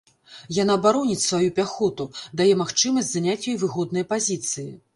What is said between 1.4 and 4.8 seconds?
пяхоту, дае магчымасць заняць ёй выгодныя пазіцыі.